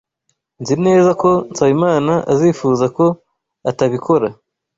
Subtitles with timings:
[0.61, 3.05] Nzi neza ko Nsabimana azifuza ko
[3.69, 4.27] atabikora.